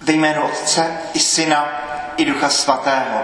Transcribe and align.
Ve 0.00 0.12
jménu 0.12 0.42
Otce 0.42 0.98
i 1.14 1.18
Syna 1.18 1.68
i 2.16 2.24
Ducha 2.24 2.48
Svatého. 2.48 3.22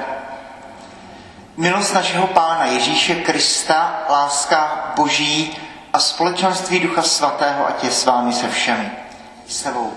Milost 1.57 1.95
našeho 1.95 2.27
Pána 2.27 2.65
Ježíše 2.65 3.15
Krista, 3.15 4.03
láska 4.11 4.93
Boží 4.97 5.57
a 5.93 5.99
společenství 5.99 6.81
Ducha 6.81 7.03
Svatého, 7.03 7.69
ať 7.69 7.85
je 7.85 7.91
s 7.91 8.05
vámi 8.05 8.33
se 8.33 8.49
všemi. 8.49 8.91
S 9.49 9.63
tebou. 9.63 9.93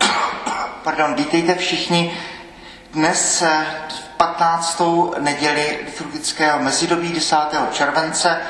Pardon, 0.82 1.14
vítejte 1.14 1.54
všichni 1.54 2.18
dnes 2.92 3.42
v 3.88 4.16
15. 4.16 4.82
neděli 5.18 5.78
liturgického 5.86 6.58
mezidobí 6.58 7.12
10. 7.12 7.36
července. 7.72 8.40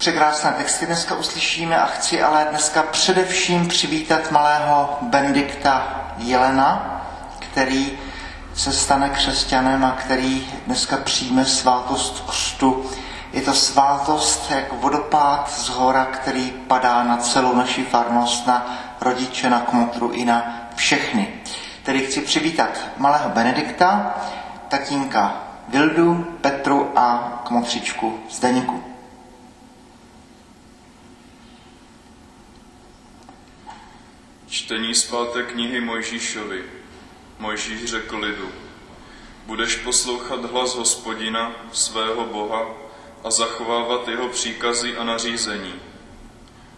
Překrásné 0.00 0.52
texty 0.52 0.86
dneska 0.86 1.14
uslyšíme 1.14 1.80
a 1.80 1.86
chci 1.86 2.22
ale 2.22 2.46
dneska 2.50 2.82
především 2.82 3.68
přivítat 3.68 4.30
malého 4.30 4.98
Benedikta 5.02 6.02
Jelena, 6.16 7.00
který 7.38 7.98
se 8.54 8.72
stane 8.72 9.08
křesťanem 9.08 9.84
a 9.84 9.90
který 9.90 10.46
dneska 10.66 10.96
přijme 10.96 11.44
svátost 11.44 12.24
křtu. 12.30 12.90
Je 13.32 13.42
to 13.42 13.54
svátost 13.54 14.50
jako 14.50 14.76
vodopád 14.76 15.52
z 15.52 15.68
hora, 15.68 16.04
který 16.04 16.50
padá 16.50 17.02
na 17.02 17.16
celou 17.16 17.54
naši 17.54 17.84
farnost, 17.84 18.46
na 18.46 18.66
rodiče, 19.00 19.50
na 19.50 19.60
kmotru 19.60 20.10
i 20.10 20.24
na 20.24 20.68
všechny. 20.74 21.28
Tedy 21.82 22.06
chci 22.06 22.20
přivítat 22.20 22.70
malého 22.96 23.30
Benedikta, 23.30 24.14
tatínka 24.68 25.34
Vildu, 25.68 26.14
Petru 26.40 26.92
a 26.96 27.32
kmotřičku 27.44 28.18
Zdeníku. 28.30 28.89
Čtení 34.60 34.94
z 34.94 35.04
páté 35.04 35.42
knihy 35.42 35.80
Mojžíšovi. 35.80 36.64
Mojžíš 37.38 37.84
řekl 37.84 38.16
lidu, 38.16 38.48
budeš 39.46 39.76
poslouchat 39.76 40.44
hlas 40.44 40.74
hospodina, 40.74 41.52
svého 41.72 42.24
Boha, 42.24 42.68
a 43.24 43.30
zachovávat 43.30 44.08
jeho 44.08 44.28
příkazy 44.28 44.96
a 44.96 45.04
nařízení. 45.04 45.74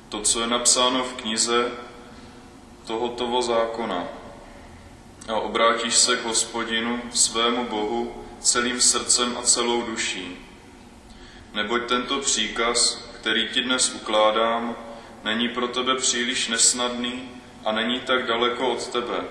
To, 0.08 0.20
co 0.20 0.40
je 0.40 0.46
napsáno 0.46 1.04
v 1.04 1.12
knize 1.12 1.70
tohoto 2.86 3.42
zákona. 3.42 4.08
A 5.28 5.34
obrátíš 5.34 5.94
se 5.94 6.16
k 6.16 6.24
hospodinu, 6.24 7.02
svému 7.10 7.64
Bohu, 7.64 8.24
celým 8.40 8.80
srdcem 8.80 9.36
a 9.38 9.42
celou 9.42 9.82
duší. 9.82 10.38
Neboť 11.54 11.88
tento 11.88 12.18
příkaz, 12.18 13.08
který 13.20 13.48
ti 13.48 13.60
dnes 13.60 13.94
ukládám, 13.94 14.76
není 15.24 15.48
pro 15.48 15.68
tebe 15.68 15.96
příliš 15.96 16.48
nesnadný, 16.48 17.41
a 17.64 17.72
není 17.72 18.00
tak 18.00 18.26
daleko 18.26 18.68
od 18.68 18.88
tebe. 18.88 19.24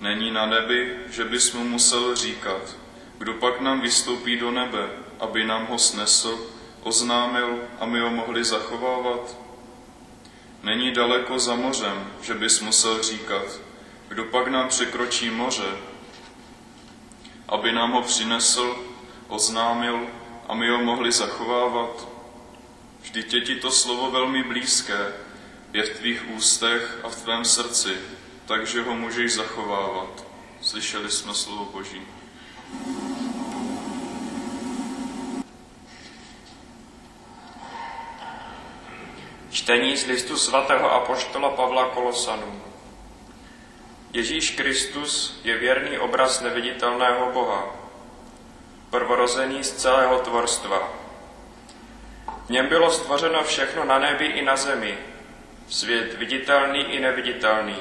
Není 0.00 0.30
na 0.30 0.46
nebi, 0.46 0.96
že 1.10 1.24
bys 1.24 1.52
mu 1.52 1.64
musel 1.64 2.16
říkat, 2.16 2.76
kdo 3.18 3.34
pak 3.34 3.60
nám 3.60 3.80
vystoupí 3.80 4.36
do 4.36 4.50
nebe, 4.50 4.90
aby 5.20 5.44
nám 5.44 5.66
ho 5.66 5.78
snesl, 5.78 6.38
oznámil 6.82 7.58
a 7.80 7.86
my 7.86 8.00
ho 8.00 8.10
mohli 8.10 8.44
zachovávat? 8.44 9.36
Není 10.62 10.92
daleko 10.92 11.38
za 11.38 11.54
mořem, 11.54 12.12
že 12.22 12.34
bys 12.34 12.60
musel 12.60 13.02
říkat, 13.02 13.60
kdo 14.08 14.24
pak 14.24 14.48
nám 14.48 14.68
překročí 14.68 15.30
moře, 15.30 15.76
aby 17.48 17.72
nám 17.72 17.92
ho 17.92 18.02
přinesl, 18.02 18.76
oznámil 19.28 20.06
a 20.48 20.54
my 20.54 20.68
ho 20.68 20.78
mohli 20.78 21.12
zachovávat? 21.12 22.08
Vždyť 23.02 23.34
je 23.34 23.40
ti 23.40 23.54
to 23.56 23.70
slovo 23.70 24.10
velmi 24.10 24.42
blízké, 24.42 25.12
je 25.76 25.82
v 25.82 25.96
tvých 25.96 26.30
ústech 26.30 26.98
a 27.04 27.08
v 27.08 27.22
tvém 27.22 27.44
srdci, 27.44 27.98
takže 28.46 28.82
ho 28.82 28.94
můžeš 28.94 29.34
zachovávat. 29.34 30.24
Slyšeli 30.60 31.10
jsme 31.10 31.34
slovo 31.34 31.64
Boží. 31.64 32.02
Čtení 39.50 39.96
z 39.96 40.06
listu 40.06 40.36
svatého 40.36 40.92
apoštola 40.92 41.50
Pavla 41.50 41.88
Kolosanů. 41.88 42.62
Ježíš 44.12 44.50
Kristus 44.50 45.40
je 45.44 45.58
věrný 45.58 45.98
obraz 45.98 46.40
neviditelného 46.40 47.32
Boha, 47.32 47.76
prvorozený 48.90 49.64
z 49.64 49.72
celého 49.72 50.18
tvorstva. 50.18 50.88
V 52.46 52.50
něm 52.50 52.66
bylo 52.66 52.90
stvořeno 52.90 53.44
všechno 53.44 53.84
na 53.84 53.98
nebi 53.98 54.24
i 54.24 54.44
na 54.44 54.56
zemi, 54.56 54.98
svět 55.68 56.14
viditelný 56.14 56.80
i 56.80 57.00
neviditelný. 57.00 57.76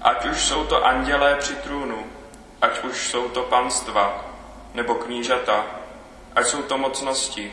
Ať 0.00 0.24
už 0.24 0.44
jsou 0.44 0.66
to 0.66 0.86
andělé 0.86 1.36
při 1.36 1.54
trůnu, 1.54 2.06
ať 2.62 2.84
už 2.84 3.08
jsou 3.08 3.28
to 3.28 3.42
panstva 3.42 4.24
nebo 4.74 4.94
knížata, 4.94 5.66
ať 6.34 6.46
jsou 6.46 6.62
to 6.62 6.78
mocnosti. 6.78 7.52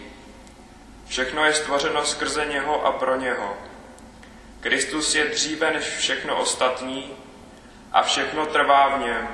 Všechno 1.08 1.46
je 1.46 1.54
stvořeno 1.54 2.06
skrze 2.06 2.46
něho 2.46 2.86
a 2.86 2.92
pro 2.92 3.16
něho. 3.16 3.58
Kristus 4.60 5.16
je 5.16 5.26
dříve 5.26 5.72
než 5.72 5.86
všechno 5.86 6.40
ostatní 6.40 7.18
a 7.92 8.02
všechno 8.02 8.46
trvá 8.46 8.88
v 8.88 9.00
něm. 9.00 9.28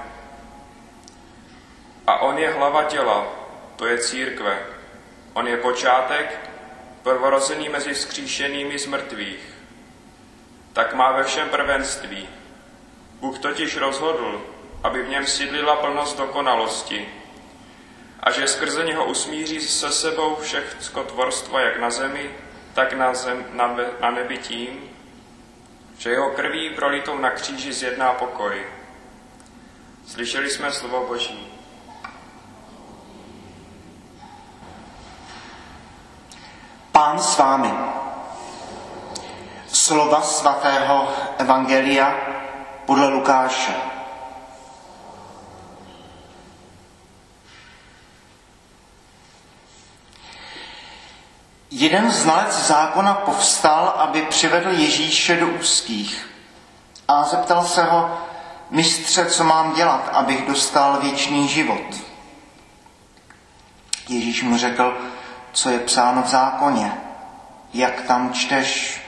A 2.07 2.19
on 2.19 2.37
je 2.37 2.51
hlava 2.51 2.83
těla, 2.83 3.27
to 3.75 3.85
je 3.85 3.97
církve. 3.97 4.65
On 5.33 5.47
je 5.47 5.57
počátek, 5.57 6.49
prvorozený 7.03 7.69
mezi 7.69 7.93
vzkříšenými 7.93 8.79
z 8.79 8.85
mrtvých 8.85 9.56
tak 10.77 10.93
má 10.93 11.11
ve 11.11 11.23
všem 11.23 11.49
prvenství. 11.49 12.29
Bůh 13.19 13.39
totiž 13.39 13.77
rozhodl, 13.77 14.41
aby 14.83 15.03
v 15.03 15.09
něm 15.09 15.27
sídlila 15.27 15.75
plnost 15.75 16.17
dokonalosti 16.17 17.09
a 18.19 18.31
že 18.31 18.47
skrze 18.47 18.85
něho 18.85 19.05
usmíří 19.05 19.59
se 19.59 19.91
sebou 19.91 20.35
všech 20.35 20.77
skotvorstva 20.79 21.61
jak 21.61 21.79
na 21.79 21.89
zemi, 21.89 22.31
tak 22.73 22.93
na, 22.93 23.13
zem, 23.13 23.45
na, 23.53 23.75
na 24.01 24.11
nebi 24.11 24.37
tím, 24.37 24.89
že 25.97 26.09
jeho 26.09 26.31
krví 26.31 26.69
prolitou 26.69 27.17
na 27.17 27.29
kříži 27.29 27.73
zjedná 27.73 28.13
pokoj. 28.13 28.65
Slyšeli 30.07 30.49
jsme 30.49 30.71
slovo 30.71 31.05
Boží. 31.07 31.53
Pán 36.91 37.19
s 37.19 37.37
vámi 37.37 37.86
slova 39.87 40.21
svatého 40.21 41.07
Evangelia 41.37 42.15
podle 42.85 43.07
Lukáše. 43.07 43.71
Jeden 51.71 52.11
znalec 52.11 52.67
zákona 52.67 53.13
povstal, 53.13 53.93
aby 53.97 54.21
přivedl 54.21 54.69
Ježíše 54.69 55.35
do 55.35 55.47
úzkých 55.47 56.29
a 57.07 57.23
zeptal 57.23 57.65
se 57.65 57.83
ho, 57.83 58.17
mistře, 58.69 59.25
co 59.25 59.43
mám 59.43 59.75
dělat, 59.75 60.09
abych 60.13 60.47
dostal 60.47 60.99
věčný 61.01 61.47
život. 61.47 61.95
Ježíš 64.09 64.43
mu 64.43 64.57
řekl, 64.57 64.97
co 65.51 65.69
je 65.69 65.79
psáno 65.79 66.23
v 66.23 66.27
zákoně, 66.27 66.91
jak 67.73 68.01
tam 68.01 68.33
čteš. 68.33 69.06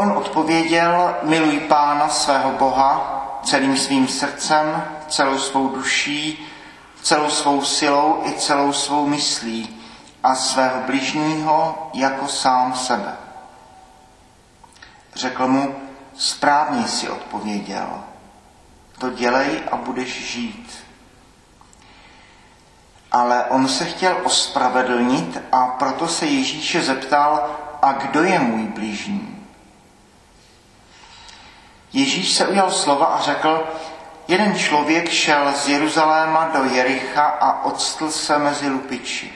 On 0.00 0.12
odpověděl, 0.12 1.16
miluj 1.22 1.60
Pána 1.60 2.08
svého 2.08 2.50
Boha 2.52 3.14
celým 3.44 3.76
svým 3.76 4.08
srdcem, 4.08 4.84
celou 5.08 5.38
svou 5.38 5.68
duší, 5.68 6.46
celou 7.02 7.30
svou 7.30 7.64
silou 7.64 8.22
i 8.24 8.32
celou 8.32 8.72
svou 8.72 9.06
myslí 9.06 9.82
a 10.22 10.34
svého 10.34 10.80
bližního 10.86 11.90
jako 11.94 12.28
sám 12.28 12.74
sebe. 12.74 13.16
Řekl 15.14 15.48
mu, 15.48 15.74
správně 16.16 16.88
si 16.88 17.08
odpověděl, 17.08 17.88
to 18.98 19.10
dělej 19.10 19.62
a 19.72 19.76
budeš 19.76 20.32
žít. 20.32 20.84
Ale 23.12 23.44
on 23.44 23.68
se 23.68 23.84
chtěl 23.84 24.16
ospravedlnit 24.24 25.38
a 25.52 25.66
proto 25.66 26.08
se 26.08 26.26
Ježíše 26.26 26.82
zeptal, 26.82 27.50
a 27.82 27.92
kdo 27.92 28.22
je 28.22 28.38
můj 28.38 28.62
blížní? 28.62 29.27
Ježíš 31.92 32.32
se 32.32 32.46
ujal 32.46 32.70
slova 32.70 33.06
a 33.06 33.20
řekl, 33.20 33.68
jeden 34.28 34.58
člověk 34.58 35.08
šel 35.10 35.52
z 35.52 35.68
Jeruzaléma 35.68 36.48
do 36.48 36.64
Jericha 36.64 37.22
a 37.22 37.64
odstl 37.64 38.10
se 38.10 38.38
mezi 38.38 38.68
lupiči. 38.68 39.32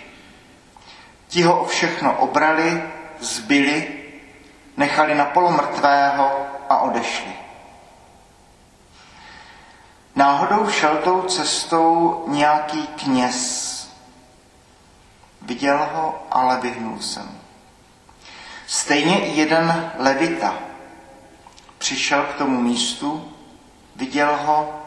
Ti 1.28 1.42
ho 1.42 1.60
o 1.60 1.64
všechno 1.64 2.16
obrali, 2.16 2.82
zbyli, 3.20 4.02
nechali 4.76 5.14
na 5.14 5.24
polomrtvého 5.24 6.30
a 6.68 6.78
odešli. 6.78 7.32
Náhodou 10.14 10.70
šel 10.70 10.96
tou 10.96 11.22
cestou 11.22 12.24
nějaký 12.26 12.86
kněz. 12.86 13.72
Viděl 15.42 15.88
ho, 15.92 16.26
ale 16.30 16.60
vyhnul 16.60 16.98
se. 16.98 17.20
Stejně 18.66 19.26
i 19.26 19.40
jeden 19.40 19.92
levita– 19.98 20.54
Přišel 21.82 22.22
k 22.22 22.34
tomu 22.34 22.60
místu, 22.60 23.32
viděl 23.96 24.38
ho, 24.46 24.80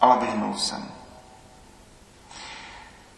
ale 0.00 0.18
vyhnul 0.18 0.54
se 0.54 0.78
mu. 0.78 0.90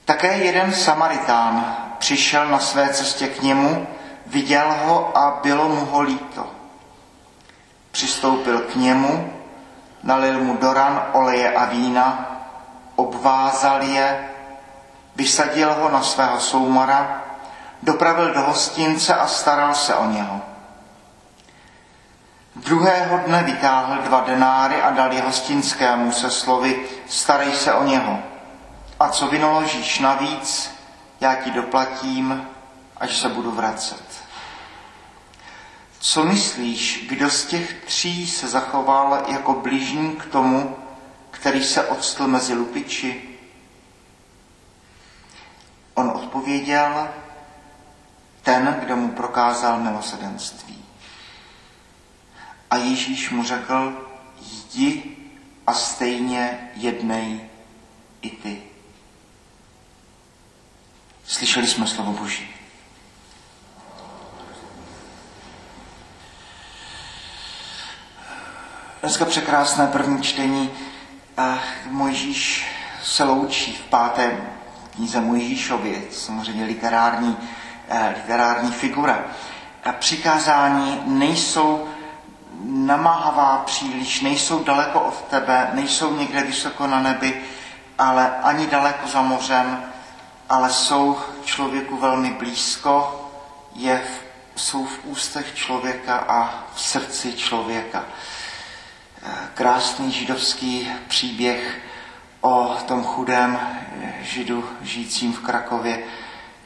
Také 0.04 0.38
jeden 0.38 0.74
Samaritán 0.74 1.76
přišel 1.98 2.48
na 2.48 2.58
své 2.58 2.88
cestě 2.88 3.28
k 3.28 3.42
němu, 3.42 3.86
viděl 4.26 4.74
ho 4.84 5.18
a 5.18 5.40
bylo 5.42 5.68
mu 5.68 5.84
ho 5.84 6.00
líto. 6.00 6.46
Přistoupil 7.90 8.60
k 8.60 8.74
němu, 8.74 9.32
nalil 10.02 10.40
mu 10.40 10.56
doran 10.56 11.06
oleje 11.12 11.54
a 11.54 11.64
vína, 11.64 12.36
obvázal 12.96 13.82
je, 13.82 14.28
vysadil 15.16 15.74
ho 15.74 15.88
na 15.88 16.02
svého 16.02 16.40
soumara, 16.40 17.22
dopravil 17.82 18.34
do 18.34 18.40
hostince 18.40 19.14
a 19.14 19.26
staral 19.26 19.74
se 19.74 19.94
o 19.94 20.04
něho. 20.04 20.51
Druhého 22.56 23.18
dne 23.18 23.42
vytáhl 23.42 24.02
dva 24.02 24.20
denáry 24.20 24.82
a 24.82 24.90
dal 24.90 25.12
je 25.12 25.22
hostinskému 25.22 26.12
se 26.12 26.30
slovy 26.30 26.86
starej 27.08 27.54
se 27.54 27.74
o 27.74 27.84
něho. 27.84 28.18
A 29.00 29.08
co 29.08 29.26
vynaložíš 29.26 29.98
navíc, 29.98 30.70
já 31.20 31.34
ti 31.34 31.50
doplatím, 31.50 32.48
až 32.96 33.18
se 33.18 33.28
budu 33.28 33.50
vracet. 33.50 34.02
Co 36.00 36.24
myslíš, 36.24 37.06
kdo 37.08 37.30
z 37.30 37.46
těch 37.46 37.84
tří 37.84 38.26
se 38.26 38.48
zachoval 38.48 39.24
jako 39.28 39.52
blížní 39.52 40.16
k 40.16 40.26
tomu, 40.26 40.76
který 41.30 41.64
se 41.64 41.88
odstl 41.88 42.28
mezi 42.28 42.54
lupiči? 42.54 43.38
On 45.94 46.10
odpověděl, 46.10 47.08
ten, 48.42 48.76
kdo 48.80 48.96
mu 48.96 49.08
prokázal 49.08 49.78
milosedenství. 49.78 50.81
A 52.72 52.76
Ježíš 52.76 53.30
mu 53.30 53.44
řekl, 53.44 54.08
jdi 54.40 55.16
a 55.66 55.74
stejně 55.74 56.70
jednej 56.74 57.40
i 58.22 58.30
ty. 58.30 58.62
Slyšeli 61.24 61.66
jsme 61.66 61.86
slovo 61.86 62.12
Boží. 62.12 62.48
Dneska 69.00 69.24
překrásné 69.24 69.86
první 69.86 70.22
čtení. 70.22 70.70
Mojžíš 71.90 72.66
se 73.02 73.24
loučí 73.24 73.72
v 73.72 73.82
páté 73.82 74.40
knize 74.96 75.20
Mojžíšově, 75.20 76.02
samozřejmě 76.10 76.64
literární, 76.64 77.36
eh, 77.88 78.14
literární 78.16 78.72
figura. 78.72 79.24
A 79.84 79.92
přikázání 79.92 81.02
nejsou 81.06 81.91
namáhavá 82.86 83.62
příliš, 83.66 84.20
nejsou 84.20 84.64
daleko 84.64 85.00
od 85.00 85.24
tebe, 85.30 85.70
nejsou 85.72 86.16
někde 86.16 86.42
vysoko 86.42 86.86
na 86.86 87.00
nebi, 87.00 87.44
ale 87.98 88.36
ani 88.42 88.66
daleko 88.66 89.08
za 89.08 89.22
mořem, 89.22 89.84
ale 90.48 90.70
jsou 90.70 91.18
člověku 91.44 91.96
velmi 91.96 92.30
blízko, 92.30 93.18
je, 93.74 94.02
jsou 94.56 94.84
v 94.84 94.98
ústech 95.04 95.54
člověka 95.54 96.16
a 96.16 96.64
v 96.74 96.80
srdci 96.80 97.32
člověka. 97.32 98.04
Krásný 99.54 100.12
židovský 100.12 100.90
příběh 101.08 101.80
o 102.40 102.76
tom 102.86 103.04
chudém 103.04 103.60
židu 104.20 104.68
žijícím 104.80 105.32
v 105.32 105.40
Krakově, 105.40 106.04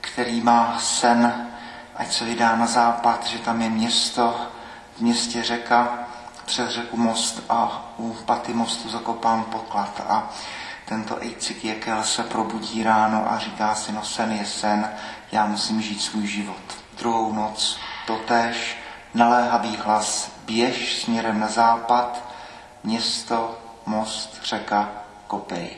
který 0.01 0.41
má 0.41 0.79
sen, 0.81 1.49
ať 1.97 2.13
se 2.13 2.25
vydá 2.25 2.57
na 2.57 2.67
západ, 2.67 3.27
že 3.27 3.39
tam 3.39 3.63
je 3.63 3.69
město, 3.69 4.47
v 4.97 5.01
městě 5.01 5.43
řeka, 5.43 5.99
přes 6.47 6.71
řeku 6.71 6.97
most 6.97 7.43
a 7.49 7.85
u 7.97 8.13
paty 8.13 8.55
mostu 8.55 8.89
zakopán 8.89 9.45
poklad. 9.45 10.03
A 10.09 10.31
tento 10.85 11.23
Ejcik 11.23 11.65
Jekel 11.65 12.03
se 12.03 12.23
probudí 12.23 12.83
ráno 12.83 13.33
a 13.33 13.39
říká 13.39 13.75
si, 13.75 13.93
no 13.93 14.05
sen 14.05 14.33
je 14.33 14.47
sen, 14.47 14.91
já 15.33 15.47
musím 15.47 15.83
žít 15.83 16.03
svůj 16.03 16.27
život. 16.27 16.63
Druhou 16.99 17.33
noc 17.33 17.79
totéž, 18.07 18.79
naléhavý 19.15 19.77
hlas, 19.77 20.31
běž 20.45 21.03
směrem 21.03 21.41
na 21.41 21.49
západ, 21.49 22.25
město, 22.85 23.59
most, 23.87 24.41
řeka, 24.45 24.89
kopej. 25.27 25.71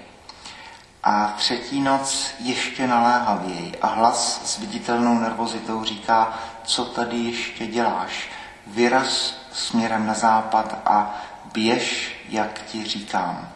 A 1.03 1.35
třetí 1.37 1.81
noc 1.81 2.31
ještě 2.39 2.87
naléhavěji 2.87 3.79
a 3.83 3.87
hlas 3.87 4.41
s 4.45 4.59
viditelnou 4.59 5.19
nervozitou 5.19 5.85
říká, 5.85 6.39
co 6.65 6.85
tady 6.85 7.17
ještě 7.17 7.67
děláš? 7.67 8.29
Vyraz 8.69 9.35
směrem 9.53 10.07
na 10.07 10.15
západ 10.15 10.79
a 10.87 11.15
běž, 11.53 12.17
jak 12.29 12.63
ti 12.63 12.85
říkám. 12.85 13.49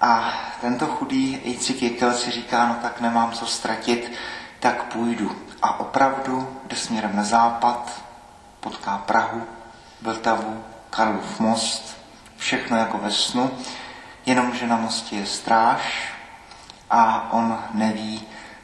A 0.00 0.32
tento 0.60 0.86
chudý 0.86 1.40
Ejcik 1.44 1.82
Jekyll 1.82 2.12
si 2.12 2.30
říká, 2.30 2.68
no 2.68 2.74
tak 2.82 3.00
nemám 3.00 3.32
co 3.32 3.46
ztratit, 3.46 4.12
tak 4.60 4.84
půjdu. 4.84 5.36
A 5.62 5.80
opravdu 5.80 6.60
jde 6.66 6.76
směrem 6.76 7.16
na 7.16 7.22
západ, 7.22 8.02
potká 8.60 8.98
Prahu, 8.98 9.42
Vltavu, 10.02 10.64
Karlův 10.90 11.40
most, 11.40 11.96
všechno 12.36 12.76
jako 12.76 12.98
ve 12.98 13.12
snu, 13.12 13.50
jenomže 14.26 14.66
na 14.66 14.76
mostě 14.76 15.16
je 15.16 15.26
stráž 15.26 16.12
a 16.90 17.32
on 17.32 17.58
neví, 17.74 18.22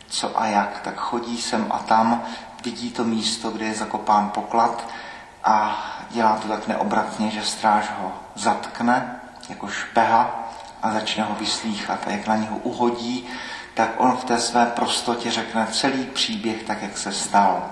co 0.09 0.41
a 0.41 0.47
jak. 0.47 0.81
Tak 0.81 0.97
chodí 0.97 1.43
sem 1.43 1.67
a 1.71 1.79
tam, 1.79 2.23
vidí 2.65 2.91
to 2.91 3.05
místo, 3.05 3.51
kde 3.51 3.67
je 3.67 3.75
zakopán 3.75 4.31
poklad 4.31 4.89
a 5.45 5.87
dělá 6.11 6.37
to 6.37 6.49
tak 6.49 6.69
neobratně, 6.69 7.31
že 7.31 7.43
stráž 7.43 7.91
ho 8.01 8.13
zatkne 8.35 9.21
jako 9.49 9.69
špeha 9.69 10.51
a 10.83 10.93
začne 10.93 11.25
ho 11.25 11.35
vyslýchat. 11.35 12.07
A 12.07 12.11
jak 12.11 12.27
na 12.27 12.37
něho 12.37 12.57
uhodí, 12.57 13.27
tak 13.75 13.91
on 13.97 14.17
v 14.17 14.25
té 14.25 14.39
své 14.39 14.67
prostotě 14.67 15.31
řekne 15.31 15.67
celý 15.73 16.05
příběh 16.05 16.63
tak, 16.63 16.83
jak 16.83 16.99
se 16.99 17.13
stal. 17.13 17.63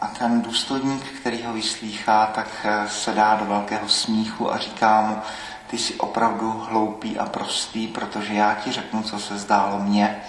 A 0.00 0.06
ten 0.06 0.42
důstojník, 0.42 1.04
který 1.20 1.42
ho 1.42 1.52
vyslýchá, 1.52 2.26
tak 2.26 2.48
eh, 2.64 2.88
se 2.88 3.12
dá 3.12 3.34
do 3.36 3.44
velkého 3.44 3.88
smíchu 3.88 4.52
a 4.52 4.58
říká 4.58 5.00
mu, 5.00 5.18
ty 5.66 5.78
jsi 5.78 5.94
opravdu 5.94 6.66
hloupý 6.68 7.18
a 7.18 7.26
prostý, 7.26 7.86
protože 7.86 8.34
já 8.34 8.54
ti 8.54 8.72
řeknu, 8.72 9.02
co 9.02 9.20
se 9.20 9.38
zdálo 9.38 9.78
mně. 9.78 10.22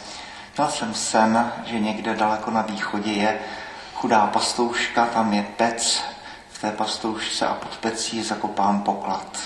Měl 0.57 0.69
jsem 0.69 0.93
sen, 0.93 1.51
že 1.65 1.79
někde 1.79 2.15
daleko 2.15 2.51
na 2.51 2.61
východě 2.61 3.11
je 3.11 3.39
chudá 3.93 4.27
pastouška, 4.27 5.05
tam 5.05 5.33
je 5.33 5.43
pec, 5.57 6.03
té 6.63 6.71
pastoušce 6.71 7.47
a 7.47 7.53
pod 7.53 7.77
pecí 7.77 8.17
je 8.17 8.23
poklad. 8.83 9.37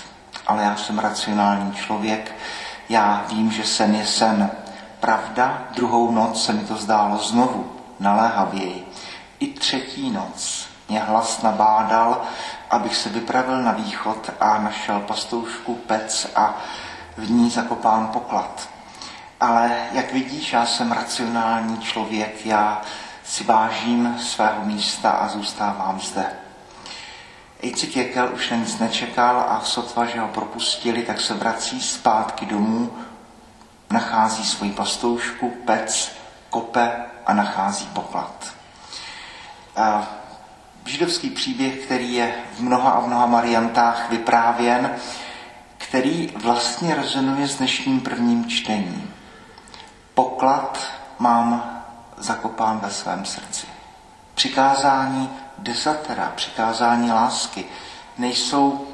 Ale 0.46 0.62
já 0.62 0.76
jsem 0.76 0.98
racionální 0.98 1.72
člověk, 1.72 2.34
já 2.88 3.24
vím, 3.28 3.52
že 3.52 3.64
sen 3.64 3.94
je 3.94 4.06
sen. 4.06 4.50
Pravda, 5.00 5.62
druhou 5.74 6.10
noc 6.10 6.44
se 6.44 6.52
mi 6.52 6.64
to 6.64 6.76
zdálo 6.76 7.18
znovu, 7.18 7.72
naléhavěji. 8.00 8.92
I 9.40 9.46
třetí 9.46 10.10
noc 10.10 10.68
mě 10.88 11.00
hlas 11.00 11.42
nabádal, 11.42 12.22
abych 12.70 12.96
se 12.96 13.08
vypravil 13.08 13.62
na 13.62 13.72
východ 13.72 14.30
a 14.40 14.58
našel 14.58 15.00
pastoušku 15.00 15.74
pec 15.74 16.30
a 16.36 16.56
v 17.16 17.30
ní 17.30 17.50
zakopán 17.50 18.08
poklad. 18.12 18.68
Ale 19.40 19.70
jak 19.92 20.12
vidíš, 20.12 20.52
já 20.52 20.66
jsem 20.66 20.92
racionální 20.92 21.78
člověk, 21.78 22.46
já 22.46 22.82
si 23.24 23.44
vážím 23.44 24.16
svého 24.18 24.64
místa 24.64 25.10
a 25.10 25.28
zůstávám 25.28 26.00
zde. 26.00 26.47
Ejcik 27.62 27.96
Jekel 27.96 28.30
už 28.34 28.50
na 28.50 28.56
nic 28.56 28.78
nečekal 28.78 29.46
a 29.48 29.60
sotva, 29.60 30.06
že 30.06 30.20
ho 30.20 30.28
propustili, 30.28 31.02
tak 31.02 31.20
se 31.20 31.34
vrací 31.34 31.80
zpátky 31.80 32.46
domů, 32.46 32.92
nachází 33.90 34.44
svoji 34.44 34.72
pastoušku, 34.72 35.50
pec, 35.50 36.12
kope 36.50 37.04
a 37.26 37.32
nachází 37.34 37.86
poklad. 37.86 38.54
A 39.76 40.08
židovský 40.84 41.30
příběh, 41.30 41.74
který 41.84 42.14
je 42.14 42.34
v 42.54 42.60
mnoha 42.60 42.90
a 42.90 43.06
mnoha 43.06 43.26
variantách 43.26 44.10
vyprávěn, 44.10 44.90
který 45.78 46.26
vlastně 46.42 46.94
rezonuje 46.94 47.48
s 47.48 47.56
dnešním 47.56 48.00
prvním 48.00 48.48
čtením. 48.48 49.14
Poklad 50.14 50.86
mám 51.18 51.78
zakopán 52.16 52.78
ve 52.78 52.90
svém 52.90 53.24
srdci. 53.24 53.66
Přikázání 54.34 55.30
desatera, 55.58 56.32
přikázání 56.34 57.10
lásky, 57.10 57.64
nejsou 58.18 58.86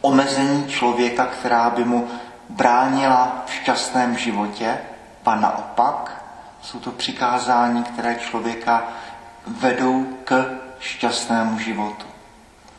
omezení 0.00 0.68
člověka, 0.68 1.26
která 1.26 1.70
by 1.70 1.84
mu 1.84 2.08
bránila 2.48 3.42
v 3.46 3.52
šťastném 3.52 4.18
životě, 4.18 4.78
a 5.26 5.34
naopak 5.34 6.24
jsou 6.62 6.78
to 6.78 6.90
přikázání, 6.90 7.84
které 7.84 8.14
člověka 8.14 8.84
vedou 9.46 10.06
k 10.24 10.58
šťastnému 10.80 11.58
životu. 11.58 12.06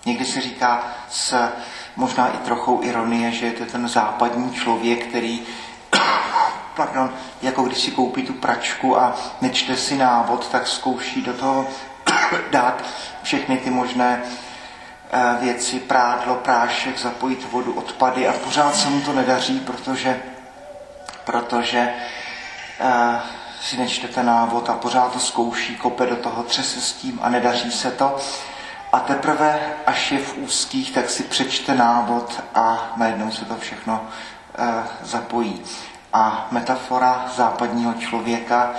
Někdy 0.06 0.26
se 0.26 0.42
říká 0.42 0.84
s 1.10 1.50
možná 1.96 2.28
i 2.28 2.38
trochou 2.38 2.84
ironie, 2.84 3.32
že 3.32 3.46
je 3.46 3.52
to 3.52 3.66
ten 3.66 3.88
západní 3.88 4.54
člověk, 4.54 5.08
který 5.08 5.42
pardon, 6.76 7.14
jako 7.42 7.64
když 7.64 7.78
si 7.78 7.92
koupí 7.92 8.24
tu 8.24 8.34
pračku 8.34 9.00
a 9.00 9.16
nečte 9.42 9.78
si 9.78 9.98
návod, 9.98 10.50
tak 10.50 10.68
zkouší 10.68 11.22
do 11.22 11.34
toho 11.34 11.68
dát 12.52 12.84
všechny 13.24 13.58
ty 13.58 13.70
možné 13.70 14.22
eh, 15.12 15.38
věci, 15.42 15.80
prádlo, 15.80 16.36
prášek, 16.36 17.00
zapojit 17.00 17.52
vodu, 17.52 17.74
odpady 17.74 18.28
a 18.28 18.34
pořád 18.34 18.76
se 18.76 18.90
mu 18.90 19.02
to 19.02 19.14
nedaří, 19.14 19.60
protože, 19.60 20.22
protože 21.26 21.94
uh, 22.80 23.16
si 23.62 23.78
nečtete 23.78 24.24
návod 24.24 24.70
a 24.70 24.74
pořád 24.74 25.14
to 25.14 25.20
zkouší, 25.20 25.76
kope 25.76 26.06
do 26.06 26.16
toho, 26.16 26.44
třese 26.44 26.82
s 26.82 26.94
tím 26.94 27.20
a 27.22 27.30
nedaří 27.30 27.72
se 27.72 27.92
to. 27.92 28.18
A 28.92 29.00
teprve, 29.00 29.60
až 29.86 30.12
je 30.12 30.20
v 30.20 30.38
úzkých, 30.38 30.92
tak 30.92 31.10
si 31.10 31.24
přečte 31.24 31.76
návod 31.76 32.44
a 32.56 32.94
najednou 32.98 33.32
se 33.32 33.46
to 33.46 33.56
všechno 33.56 34.02
uh, 34.60 34.66
zapojí. 35.02 35.62
A 36.14 36.48
metafora 36.52 37.26
západního 37.36 37.94
člověka 37.94 38.72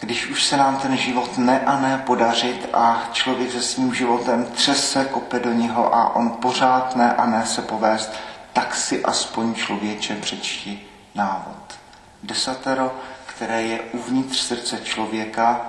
když 0.00 0.26
už 0.26 0.44
se 0.44 0.56
nám 0.56 0.76
ten 0.76 0.96
život 0.96 1.38
ne 1.38 1.60
a 1.60 1.80
ne 1.80 2.02
podařit 2.06 2.68
a 2.72 3.02
člověk 3.12 3.52
se 3.52 3.62
svým 3.62 3.94
životem 3.94 4.44
třese, 4.44 5.04
kope 5.04 5.38
do 5.38 5.52
něho 5.52 5.94
a 5.94 6.16
on 6.16 6.30
pořád 6.30 6.96
ne 6.96 7.12
a 7.12 7.26
ne 7.26 7.46
se 7.46 7.62
povést, 7.62 8.12
tak 8.52 8.74
si 8.74 9.04
aspoň 9.04 9.54
člověče 9.54 10.16
přečti 10.16 10.80
návod. 11.14 11.78
Desatero, 12.22 12.94
které 13.26 13.62
je 13.62 13.80
uvnitř 13.80 14.38
srdce 14.38 14.78
člověka, 14.84 15.60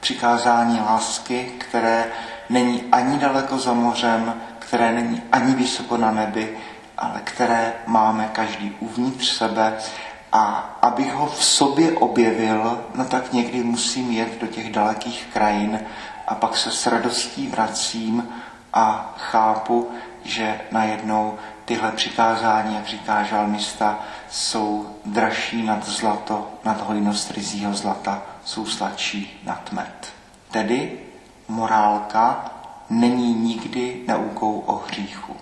přikázání 0.00 0.80
lásky, 0.80 1.52
které 1.58 2.06
není 2.50 2.84
ani 2.92 3.18
daleko 3.18 3.58
za 3.58 3.72
mořem, 3.72 4.34
které 4.58 4.92
není 4.92 5.22
ani 5.32 5.54
vysoko 5.54 5.96
na 5.96 6.10
nebi, 6.10 6.58
ale 6.98 7.20
které 7.24 7.72
máme 7.86 8.28
každý 8.32 8.76
uvnitř 8.80 9.28
sebe 9.36 9.76
a 10.34 10.76
abych 10.82 11.14
ho 11.14 11.26
v 11.26 11.44
sobě 11.44 11.92
objevil, 11.92 12.84
no 12.94 13.04
tak 13.04 13.32
někdy 13.32 13.64
musím 13.64 14.10
jet 14.10 14.40
do 14.40 14.46
těch 14.46 14.72
dalekých 14.72 15.26
krajin 15.32 15.80
a 16.26 16.34
pak 16.34 16.56
se 16.56 16.70
s 16.70 16.86
radostí 16.86 17.46
vracím 17.46 18.28
a 18.72 19.14
chápu, 19.18 19.90
že 20.24 20.60
najednou 20.70 21.34
tyhle 21.64 21.92
přikázání, 21.92 22.74
jak 22.74 22.86
říká 22.86 23.22
žalmista, 23.22 23.98
jsou 24.30 24.96
dražší 25.04 25.62
nad 25.62 25.88
zlato, 25.88 26.48
nad 26.64 26.86
hojnost 26.86 27.30
rizího 27.30 27.74
zlata, 27.74 28.22
jsou 28.44 28.66
sladší 28.66 29.40
nad 29.44 29.72
med. 29.72 30.12
Tedy 30.50 30.98
morálka 31.48 32.50
není 32.90 33.34
nikdy 33.34 34.04
naukou 34.08 34.58
o 34.58 34.76
hříchu. 34.76 35.36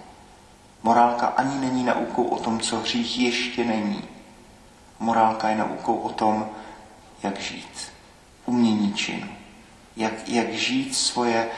Morálka 0.82 1.26
ani 1.26 1.58
není 1.58 1.84
naukou 1.84 2.22
o 2.22 2.38
tom, 2.38 2.60
co 2.60 2.76
hřích 2.76 3.18
ještě 3.18 3.64
není 3.64 4.11
morálka 5.02 5.48
je 5.48 5.56
naukou 5.56 5.96
o 5.96 6.08
tom, 6.08 6.48
jak 7.22 7.40
žít. 7.40 7.92
Umění 8.46 8.92
činu. 8.92 9.28
Jak, 9.96 10.28
jak 10.28 10.52
žít 10.52 10.96
svoje 10.96 11.48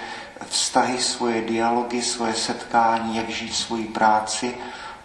vztahy, 0.49 0.99
svoje 0.99 1.43
dialogy, 1.43 2.03
svoje 2.03 2.35
setkání, 2.35 3.17
jak 3.17 3.29
žít 3.29 3.55
svoji 3.55 3.85
práci. 3.85 4.55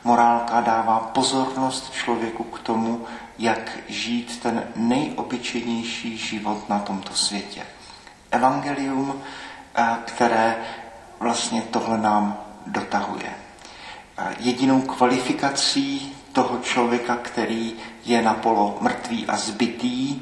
Morálka 0.03 0.61
dává 0.61 0.99
pozornost 0.99 1.93
člověku 1.93 2.43
k 2.43 2.59
tomu, 2.59 3.05
jak 3.39 3.77
žít 3.87 4.39
ten 4.41 4.63
nejobyčejnější 4.75 6.17
život 6.17 6.69
na 6.69 6.79
tomto 6.79 7.13
světě. 7.13 7.65
Evangelium, 8.31 9.21
eh, 9.75 9.97
které 10.05 10.57
vlastně 11.19 11.61
tohle 11.61 11.97
nám 11.97 12.37
dotahuje. 12.67 13.33
Eh, 14.17 14.35
jedinou 14.39 14.81
kvalifikací 14.81 16.15
toho 16.33 16.57
člověka, 16.57 17.15
který 17.15 17.73
je 18.05 18.21
napolo 18.21 18.77
mrtvý 18.81 19.27
a 19.27 19.37
zbytý, 19.37 20.21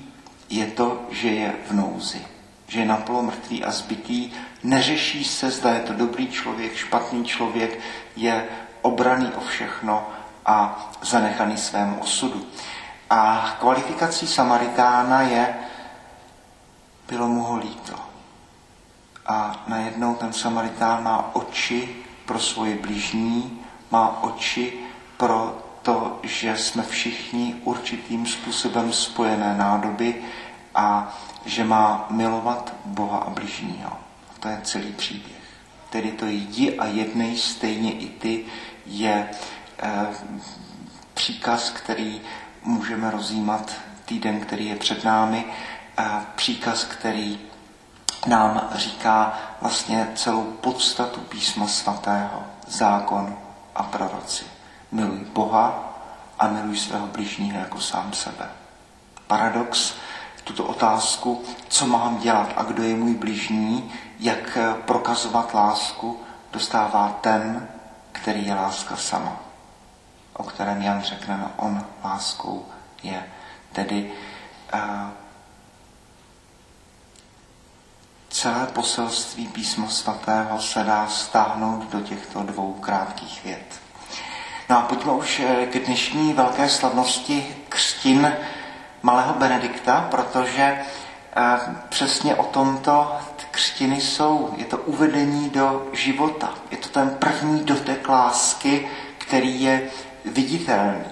je 0.49 0.65
to, 0.65 1.01
že 1.11 1.27
je 1.27 1.53
v 1.69 1.71
nouzi. 1.71 2.21
Že 2.67 2.79
je 2.79 2.85
napolo 2.85 3.23
mrtvý 3.23 3.63
a 3.63 3.71
zbytý, 3.71 4.31
neřeší 4.63 5.23
se, 5.23 5.51
zda 5.51 5.73
je 5.73 5.79
to 5.79 5.93
dobrý 5.93 6.27
člověk, 6.27 6.75
špatný 6.75 7.25
člověk, 7.25 7.79
je 8.15 8.45
obraný 8.81 9.31
o 9.35 9.41
všechno 9.41 10.07
a 10.45 10.89
zanechaný 11.01 11.57
svému 11.57 11.99
osudu. 11.99 12.45
A 13.09 13.55
kvalifikací 13.59 14.27
Samaritána 14.27 15.21
je, 15.21 15.55
bylo 17.07 17.27
mu 17.27 17.43
ho 17.43 17.57
líto. 17.57 17.93
A 19.25 19.63
najednou 19.67 20.15
ten 20.15 20.33
Samaritán 20.33 21.03
má 21.03 21.35
oči 21.35 21.95
pro 22.25 22.39
svoje 22.39 22.75
blížní, 22.75 23.61
má 23.91 24.23
oči 24.23 24.73
pro 25.17 25.66
to, 25.87 26.19
že 26.23 26.57
jsme 26.57 26.83
všichni 26.83 27.55
určitým 27.63 28.25
způsobem 28.25 28.93
spojené 28.93 29.57
nádoby 29.57 30.23
a 30.75 31.15
že 31.45 31.63
má 31.63 32.07
milovat 32.09 32.73
Boha 32.85 33.17
a 33.17 33.29
bližního. 33.29 33.91
To 34.39 34.47
je 34.47 34.61
celý 34.63 34.91
příběh. 34.91 35.41
Tedy 35.89 36.11
to 36.11 36.25
jdi 36.25 36.77
a 36.77 36.85
jednej 36.85 37.37
stejně 37.37 37.91
i 37.91 38.07
ty 38.07 38.45
je 38.85 39.11
e, 39.13 40.07
příkaz, 41.13 41.69
který 41.69 42.21
můžeme 42.63 43.11
rozjímat 43.11 43.71
týden, 44.05 44.39
který 44.39 44.65
je 44.65 44.75
před 44.75 45.03
námi, 45.03 45.45
e, 45.99 46.03
příkaz, 46.35 46.83
který 46.83 47.39
nám 48.25 48.69
říká 48.75 49.39
vlastně 49.61 50.07
celou 50.15 50.43
podstatu 50.43 51.19
písma 51.19 51.67
svatého, 51.67 52.43
zákon 52.67 53.37
a 53.75 53.83
proroci. 53.83 54.56
Miluj 54.91 55.19
Boha 55.19 55.93
a 56.39 56.47
miluj 56.47 56.77
svého 56.77 57.07
bližního 57.07 57.59
jako 57.59 57.81
sám 57.81 58.13
sebe. 58.13 58.49
Paradox, 59.27 59.93
tuto 60.43 60.63
otázku, 60.63 61.43
co 61.67 61.87
mám 61.87 62.17
dělat 62.17 62.53
a 62.55 62.63
kdo 62.63 62.83
je 62.83 62.95
můj 62.95 63.13
bližní, 63.13 63.91
jak 64.19 64.57
prokazovat 64.85 65.53
lásku, 65.53 66.19
dostává 66.51 67.17
ten, 67.21 67.67
který 68.11 68.47
je 68.47 68.55
láska 68.55 68.95
sama, 68.95 69.39
o 70.33 70.43
kterém 70.43 70.81
Jan 70.81 71.01
řekne, 71.01 71.37
no 71.37 71.51
on 71.57 71.85
láskou 72.03 72.65
je. 73.03 73.23
Tedy 73.71 74.11
uh, 74.73 75.09
celé 78.29 78.67
poselství 78.67 79.47
písma 79.47 79.89
svatého 79.89 80.61
se 80.61 80.83
dá 80.83 81.07
stáhnout 81.07 81.91
do 81.91 82.01
těchto 82.01 82.43
dvou 82.43 82.73
krátkých 82.73 83.43
vět. 83.43 83.86
No 84.69 84.77
a 84.77 84.81
pojďme 84.81 85.11
už 85.11 85.39
eh, 85.39 85.65
k 85.65 85.85
dnešní 85.85 86.33
velké 86.33 86.69
slavnosti 86.69 87.55
křtin 87.69 88.33
malého 89.01 89.33
Benedikta, 89.33 90.07
protože 90.11 90.63
eh, 90.63 91.59
přesně 91.89 92.35
o 92.35 92.43
tomto 92.43 93.17
křtiny 93.51 94.01
jsou. 94.01 94.53
Je 94.57 94.65
to 94.65 94.77
uvedení 94.77 95.49
do 95.49 95.87
života. 95.93 96.53
Je 96.71 96.77
to 96.77 96.89
ten 96.89 97.09
první 97.09 97.63
dotek 97.63 98.09
lásky, 98.09 98.87
který 99.17 99.61
je 99.61 99.81
viditelný. 100.25 101.05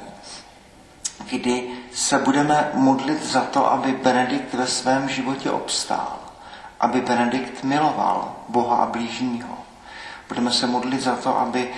Kdy 1.29 1.69
se 1.93 2.17
budeme 2.19 2.71
modlit 2.73 3.23
za 3.23 3.41
to, 3.41 3.71
aby 3.71 3.91
Benedikt 3.91 4.53
ve 4.53 4.67
svém 4.67 5.09
životě 5.09 5.51
obstál. 5.51 6.17
Aby 6.79 7.01
Benedikt 7.01 7.63
miloval 7.63 8.35
Boha 8.49 8.75
a 8.77 8.85
blížního. 8.85 9.57
Budeme 10.27 10.51
se 10.51 10.67
modlit 10.67 11.01
za 11.01 11.15
to, 11.15 11.39
aby 11.39 11.69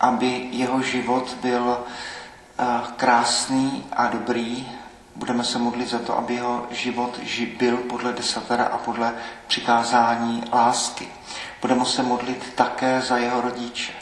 aby 0.00 0.48
jeho 0.50 0.82
život 0.82 1.36
byl 1.42 1.78
eh, 1.78 2.64
krásný 2.96 3.84
a 3.92 4.06
dobrý. 4.06 4.68
Budeme 5.16 5.44
se 5.44 5.58
modlit 5.58 5.88
za 5.88 5.98
to, 5.98 6.18
aby 6.18 6.34
jeho 6.34 6.66
život 6.70 7.20
byl 7.58 7.76
podle 7.76 8.12
desatera 8.12 8.64
a 8.64 8.78
podle 8.78 9.14
přikázání 9.46 10.44
lásky. 10.52 11.08
Budeme 11.60 11.84
se 11.84 12.02
modlit 12.02 12.52
také 12.54 13.00
za 13.00 13.16
jeho 13.16 13.40
rodiče. 13.40 13.92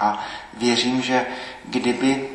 A 0.00 0.24
věřím, 0.54 1.02
že 1.02 1.26
kdyby, 1.64 2.28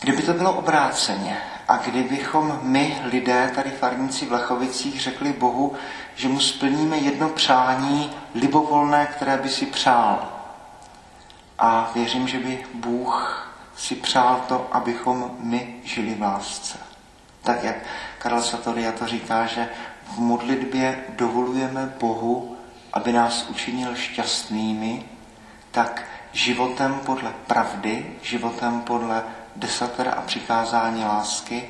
kdyby 0.00 0.22
to 0.22 0.32
bylo 0.32 0.52
obráceně 0.52 1.42
a 1.68 1.76
kdybychom 1.76 2.60
my, 2.62 3.00
lidé, 3.04 3.52
tady 3.54 3.70
farníci 3.70 4.26
v 4.26 4.32
Lechovicích, 4.32 5.00
řekli 5.00 5.32
Bohu, 5.32 5.74
že 6.14 6.28
mu 6.28 6.40
splníme 6.40 6.96
jedno 6.96 7.28
přání 7.28 8.10
libovolné, 8.34 9.06
které 9.06 9.36
by 9.36 9.48
si 9.48 9.66
přál, 9.66 10.39
a 11.60 11.90
věřím, 11.94 12.28
že 12.28 12.38
by 12.38 12.64
Bůh 12.74 13.46
si 13.76 13.94
přál 13.94 14.44
to, 14.48 14.68
abychom 14.72 15.36
my 15.38 15.74
žili 15.84 16.14
v 16.14 16.22
lásce. 16.22 16.78
Tak 17.42 17.64
jak 17.64 17.76
Karel 18.18 18.42
Satoria 18.42 18.92
to 18.92 19.06
říká, 19.06 19.46
že 19.46 19.68
v 20.14 20.18
modlitbě 20.18 21.04
dovolujeme 21.08 21.94
Bohu, 22.00 22.56
aby 22.92 23.12
nás 23.12 23.46
učinil 23.48 23.94
šťastnými, 23.94 25.04
tak 25.70 26.02
životem 26.32 27.00
podle 27.06 27.32
pravdy, 27.46 28.16
životem 28.22 28.80
podle 28.80 29.22
desatera 29.56 30.12
a 30.12 30.22
přikázání 30.22 31.04
lásky 31.04 31.68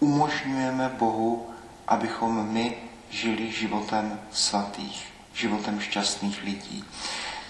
umožňujeme 0.00 0.88
Bohu, 0.98 1.50
abychom 1.88 2.48
my 2.48 2.76
žili 3.10 3.52
životem 3.52 4.20
svatých, 4.30 5.12
životem 5.34 5.80
šťastných 5.80 6.42
lidí. 6.42 6.84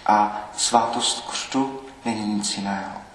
A 0.09 0.49
svátost 0.57 1.31
křtu 1.31 1.81
není 2.05 2.35
nic 2.35 2.57
jiného. 2.57 3.08